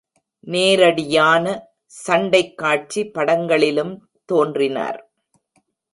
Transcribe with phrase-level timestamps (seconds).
[0.47, 3.93] நேரடியான-சண்டைக்காட்சி படங்களிலும்
[4.29, 4.99] தோன்றினார்.